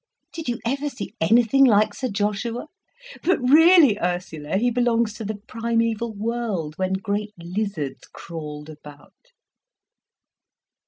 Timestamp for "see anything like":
0.89-1.93